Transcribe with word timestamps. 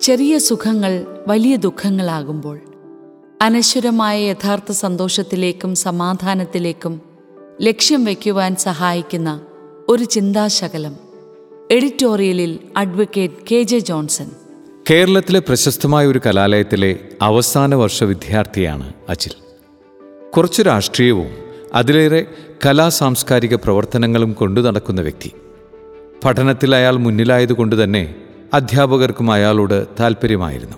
ചെറിയ 0.00 0.38
സുഖങ്ങൾ 0.38 1.06
വലിയ 1.28 1.56
ദുഃഖങ്ങളാകുമ്പോൾ 1.56 2.60
അനശ്വരമായ 3.42 4.22
യഥാർത്ഥ 4.22 4.72
സന്തോഷത്തിലേക്കും 4.72 5.74
സമാധാനത്തിലേക്കും 5.74 7.00
ലക്ഷ്യം 7.62 8.04
വയ്ക്കുവാൻ 8.04 8.56
സഹായിക്കുന്ന 8.56 9.40
ഒരു 9.88 10.04
ചിന്താശകലം. 10.04 10.96
എഡിറ്റോറിയലിൽ 11.70 12.58
അഡ്വക്കേറ്റ് 12.76 13.34
കെ 13.52 13.62
ജെ 13.62 13.78
ജോൺസൺ. 13.78 14.30
കേരളത്തിലെ 14.90 15.38
പ്രശസ്തമായ 15.38 16.06
ഒരു 16.06 16.20
കലാലയത്തിലെ 16.26 16.98
അവസാന 17.22 17.74
വർഷ 17.74 18.04
വിദ്യാർത്ഥിയാണ് 18.04 18.92
അജിൽ. 19.08 19.32
കുറച്ച് 20.30 20.62
രാഷ്ട്രീയവും 20.62 21.30
അതിലേറെ 21.74 22.26
കലാ 22.66 22.88
സാംസ്കാരിക 22.88 23.54
പ്രവർത്തനങ്ങളും 23.54 24.32
കൊണ്ടു 24.32 24.60
നടക്കുന്ന 24.60 25.00
വ്യക്തി. 25.00 25.32
പഠനത്തിൽ 26.24 26.74
അയാൾ 26.74 26.96
മുന്നിലായതുകൊണ്ട് 26.96 27.84
തന്നെ 27.84 28.14
അധ്യാപകർക്കും 28.54 29.32
അയാളോട് 29.32 29.86
താല്പര്യമായിരുന്നു 30.00 30.76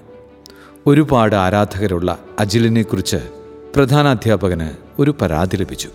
ഒരുപാട് 0.86 1.36
ആരാധകരുള്ള 1.36 2.18
അജിലിനെക്കുറിച്ച് 2.38 3.16
പ്രധാനാധ്യാപകന് 3.74 4.70
ഒരു 4.98 5.14
പരാതി 5.20 5.56
ലഭിച്ചു. 5.56 5.88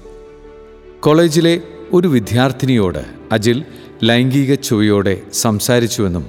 കോളേജിലെ 1.00 1.62
ഒരു 1.94 2.08
വിദ്യാർത്ഥിനിയോട് 2.08 3.06
അജിൽ 3.32 3.66
ലൈംഗിക 4.04 4.54
ചുവയോടെ 4.54 5.22
സംസാരിച്ചുവെന്നും 5.34 6.26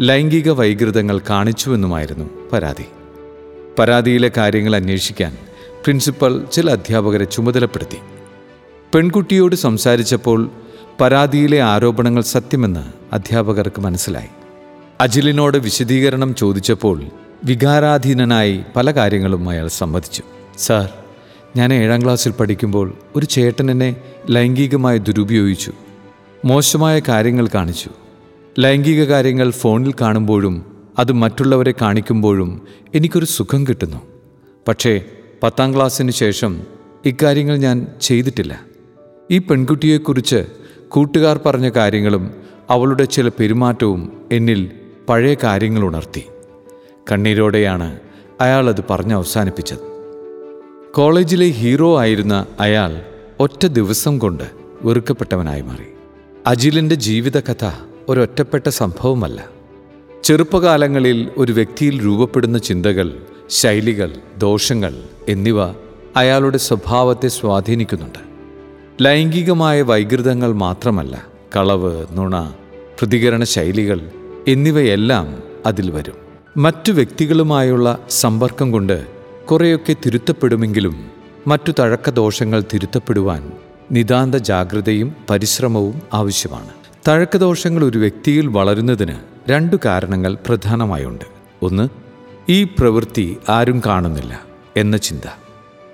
ലൈംഗിക 0.00 0.50
വൈകൃതങ്ങൾ 0.50 1.20
കാണിച്ചുവെന്നുമായിരുന്നു 1.30 2.30
പരാതി. 2.52 2.84
പരാതിയിലെ 3.78 4.30
കാര്യങ്ങൾ 4.36 4.76
അന്വേഷിക്കാൻ 4.76 5.36
പ്രിൻസിപ്പൽ 5.84 6.44
ചില 6.52 6.70
അധ്യാപകരെ 6.70 7.24
ചുമതലപ്പെടുത്തി. 7.24 7.98
പെൺകുട്ടിയോട് 8.94 9.56
സംസാരിച്ചപ്പോൾ 9.56 10.50
പരാതിയിലെ 11.00 11.62
ആരോപണങ്ങൾ 11.62 12.22
സത്യമെന്ന് 12.22 13.14
അധ്യാപകർക്ക് 13.14 13.80
മനസ്സിലായി. 13.80 14.43
അജിലിനോട് 15.00 15.58
വിശദീകരണം 15.58 16.34
ചോദിച്ചപ്പോൾ 16.34 17.02
വികാരാധീനനായി 17.44 18.60
പല 18.76 18.90
കാര്യങ്ങളും 18.90 19.48
അയാൾ 19.48 19.68
സമ്മതിച്ചു. 19.68 20.22
സാർ 20.58 20.88
ഞാൻ 21.56 21.72
ഏഴാം 21.72 22.04
ക്ലാസ്സിൽ 22.04 22.32
പഠിക്കുമ്പോൾ 22.32 22.94
ഒരു 23.16 23.26
ചേട്ടൻ 23.26 23.70
എന്നെ 23.70 23.96
ലൈംഗികമായി 24.30 24.98
ദുരുപയോഗിച്ചു. 24.98 25.72
മോശമായ 26.44 27.00
കാര്യങ്ങൾ 27.08 27.48
കാണിച്ചു. 27.54 27.90
ലൈംഗിക 28.58 29.04
കാര്യങ്ങൾ 29.04 29.50
ഫോണിൽ 29.50 29.94
കാണുമ്പോഴും 30.00 30.76
അത് 30.98 31.12
മറ്റുള്ളവരെ 31.12 31.74
കാണിക്കുമ്പോഴും 31.82 32.68
എനിക്കൊരു 32.94 33.24
സുഖം 33.24 33.66
കിട്ടുന്നു. 33.66 33.96
പക്ഷേ 34.68 35.04
പത്താം 35.42 35.76
ക്ലാസ്സിന് 35.76 36.10
ശേഷം 36.10 36.60
ഇക്കാര്യങ്ങൾ 37.06 37.56
ഞാൻ 37.56 37.86
ചെയ്തിട്ടില്ല. 38.02 38.60
ഈ 39.30 39.38
പെൺകുട്ടിയെക്കുറിച്ച് 39.38 40.44
കൂട്ടുകാർ 40.88 41.40
പറഞ്ഞ 41.46 41.68
കാര്യങ്ങളും 41.68 42.34
അവളുടെ 42.70 43.04
ചില 43.04 43.28
പെരുമാറ്റവും 43.28 44.12
എന്നിൽ 44.32 44.70
പഴയ 45.08 45.36
കാര്യങ്ങൾ 45.44 45.82
ഉണർത്തി. 45.82 46.24
കണ്ണീരോടെയാണ് 47.12 47.98
അയാൾ 48.40 48.68
അത് 48.68 48.84
പറഞ്ഞ് 48.90 49.14
അവസാനിപ്പിച്ചത്. 49.14 49.78
കോളേജിലെ 50.94 51.46
ഹീറോ 51.46 51.98
ആയിരുന്ന 51.98 52.46
അയാൾ 52.60 53.02
ഒറ്റ 53.40 53.66
ദിവസം 53.66 54.18
കൊണ്ട് 54.18 54.44
വെറുക്കപ്പെട്ടവനായി 54.82 55.60
മാറി. 55.60 55.84
അജിലിന്റെ 56.46 56.94
ജീവിതകഥ 56.94 57.70
ഒരൊറ്റപ്പെട്ട 58.08 58.68
സംഭവമല്ല. 58.68 59.48
ചെറുപ്പകാലങ്ങളിൽ 60.24 61.30
ഒരു 61.36 61.52
വ്യക്തിയിൽ 61.52 62.04
രൂപപ്പെടുന്ന 62.04 62.58
ചിന്തകൾ 62.58 63.12
ശൈലികൾ 63.50 64.12
ദോഷങ്ങൾ 64.38 64.94
എന്നിവ 65.28 65.62
അയാളുടെ 66.16 66.58
സ്വഭാവത്തെ 66.58 67.28
സ്വാധീനിക്കുന്നുണ്ട്. 67.28 68.18
ലൈംഗികമായ 69.04 69.82
വൈകൃതങ്ങൾ 69.82 70.52
മാത്രമല്ല 70.52 71.26
കളവ് 71.56 72.06
നുണ 72.12 72.52
പ്രതികരണ 72.98 73.44
ശൈലികൾ 73.44 74.00
എന്നിവയെല്ലാം 74.48 75.42
അതിൽ 75.66 75.90
വരും. 75.90 76.14
മറ്റു 76.56 76.92
വ്യക്തികളുമായുള്ള 76.92 77.98
സമ്പർക്കം 78.10 78.72
കൊണ്ട് 78.72 79.06
കുറേയൊക്കെ 79.46 79.96
തിരുത്തപ്പെടുമെങ്കിലും 80.06 81.06
മറ്റു 81.46 81.72
തഴക്കദോഷങ്ങൾ 81.78 82.64
തിരുത്തപ്പെടുവാൻ 82.74 83.52
നിതാന്ത 83.92 84.34
ജാഗ്രതയും 84.34 85.14
പരിശ്രമവും 85.30 86.02
ആവശ്യമാണ്. 86.14 86.68
തഴക്കദോഷങ്ങൾ 87.08 87.84
ഒരു 87.84 87.98
വ്യക്തിയിൽ 87.98 88.46
വളരുന്നതിന് 88.46 89.14
രണ്ടു 89.50 89.76
കാരണങ്ങൾ 89.84 90.36
പ്രധാനമായുണ്ട്. 90.46 91.24
ഒന്ന് 91.62 91.88
ഈ 92.48 92.64
പ്രവൃത്തി 92.64 93.36
ആരും 93.48 93.82
കാണുന്നില്ല 93.86 94.40
എന്ന 94.76 94.96
ചിന്ത. 94.96 95.28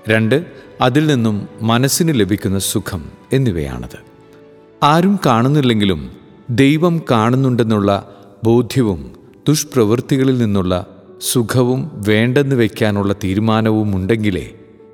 രണ്ട് 0.09 0.45
അതിൽ 0.81 1.07
നിന്നും 1.07 1.49
മനസ്സിന് 1.63 2.21
ലഭിക്കുന്ന 2.21 2.59
സുഖം 2.59 3.11
എന്നിവയാണത്. 3.33 3.99
ആരും 4.83 5.21
കാണുന്നില്ലെങ്കിലും 5.27 6.11
ദൈവം 6.51 7.03
കാണുന്നുണ്ടെന്നുള്ള 7.11 8.17
ബോധ്യവും 8.45 9.11
ദുഷ്പ്രവൃത്തികളിൽ 9.49 10.39
നിന്നുള്ള 10.39 10.87
സുഖവും 11.21 11.91
വേണ്ടെന്ന് 12.09 12.57
വയ്ക്കാനുള്ള 12.57 13.15
തീരുമാനവും 13.25 13.97
ഉണ്ടെങ്കിലേ 13.97 14.51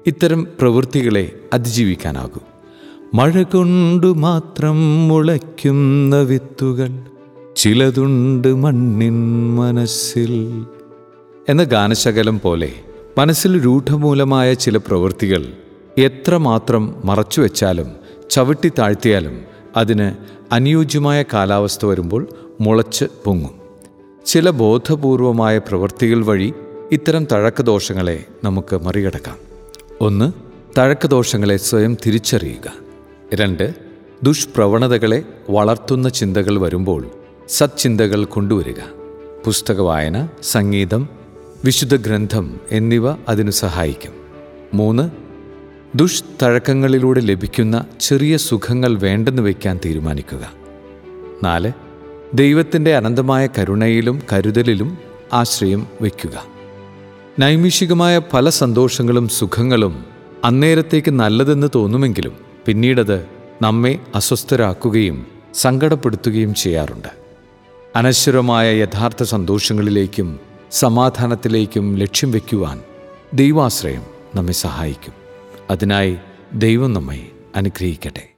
ഇത്തരം 0.07 0.47
പ്രവൃത്തികളെ 0.61 1.33
അതിജീവിക്കാനാകൂ. 1.53 2.41
മഴ 3.15 3.43
കൊണ്ടു 3.43 4.07
മാത്രം 4.07 5.09
മുളയ്ക്കുന്ന 5.09 6.17
വിത്തുകൾ 6.17 6.91
ചിലതുണ്ട് 7.57 8.55
മണ്ണിൻ 8.55 9.17
മനസ്സിൽ. 9.57 10.65
എന്ന 11.49 11.65
ഗാനശകലം 11.65 12.41
പോലെ 12.41 12.73
മനസ്സിൽ 13.19 13.65
രൂഢമൂലമായ 13.65 14.55
ചില 14.55 14.77
പ്രവൃത്തികൾ 14.77 15.47
എത്രമാത്രം 15.99 16.95
മറച്ചുവെച്ചാലും 17.05 17.87
ചവിട്ടി 18.31 18.73
താഴ്ത്തിയാലും 18.79 19.41
അതിന് 19.77 20.13
അനുയോജ്യമായ 20.55 21.25
കാലാവസ്ഥ 21.33 21.87
വരുമ്പോൾ 21.87 22.29
മുളച്ച് 22.61 23.05
പൊങ്ങും. 23.25 23.61
ചില 24.27 24.51
ബോധപൂർവമായ 24.51 25.59
പ്രവൃത്തികൾ 25.59 26.25
വഴി 26.25 26.55
ഇത്തരം 26.93 27.25
തഴക്കദോഷങ്ങളെ 27.25 28.25
നമുക്ക് 28.45 28.77
മറികടക്കാം. 28.77 29.37
ഒന്ന് 30.01 30.33
തഴക്കദോഷങ്ങളെ 30.79 31.57
സ്വയം 31.57 31.97
തിരിച്ചറിയുക. 32.07 32.73
രണ്ട് 33.35 33.75
ദുഷ്പ്രവണതകളെ 34.23 35.23
വളർത്തുന്ന 35.51 36.09
ചിന്തകൾ 36.09 36.61
വരുമ്പോൾ 36.61 37.11
സത്ചിന്തകൾ 37.49 38.25
കൊണ്ടുവരിക. 38.25 38.81
പുസ്തക 39.45 39.81
വായന 39.81 40.29
സംഗീതം 40.43 41.09
വിശുദ്ധ 41.65 41.97
ഗ്രന്ഥം 41.97 42.61
എന്നിവ 42.71 43.11
അതിനു 43.29 43.51
സഹായിക്കും. 43.51 44.13
മൂന്ന് 44.75 45.11
ദുഷ്തഴക്കങ്ങളിലൂടെ 45.99 47.21
ലഭിക്കുന്ന 47.21 47.85
ചെറിയ 48.01 48.37
സുഖങ്ങൾ 48.37 48.99
വേണ്ടെന്ന് 48.99 49.43
വയ്ക്കാൻ 49.43 49.81
തീരുമാനിക്കുക. 49.85 50.53
നാല് 51.45 51.86
ദൈവത്തിന്റെ 52.35 52.97
അനന്തമായ 52.97 53.49
കരുണയിലും 53.59 54.23
കരുതലിലും 54.33 54.99
ആശ്രയം 55.33 55.87
വയ്ക്കുക. 56.01 56.45
നൈമിഷികമായ 57.39 58.21
പല 58.33 58.49
സന്തോഷങ്ങളും 58.49 59.29
സുഖങ്ങളും 59.29 60.05
അന്നേരത്തേക്ക് 60.45 61.11
നല്ലതെന്ന് 61.11 61.67
തോന്നുമെങ്കിലും 61.75 62.37
പിന്നീടത് 62.67 63.27
നമ്മെ 63.63 63.99
അസ്വസ്ഥരാക്കുകയും 64.15 65.27
സങ്കടപ്പെടുത്തുകയും 65.55 66.55
ചെയ്യാറുണ്ട്. 66.55 67.09
അനശ്വരമായ 67.97 68.77
യഥാർത്ഥ 68.77 69.23
സന്തോഷങ്ങളിലേക്കും 69.23 70.41
സമാധാനത്തിലേക്കും 70.71 71.97
ലക്ഷ്യം 71.97 72.33
വയ്ക്കുവാൻ 72.33 72.81
ദൈവാശ്രയം 73.35 74.03
നമ്മെ 74.35 74.53
സഹായിക്കും. 74.53 75.15
അതിനായി 75.71 76.17
ദൈവം 76.55 76.93
നമ്മെ 76.93 77.29
അനുഗ്രഹിക്കട്ടെ. 77.57 78.36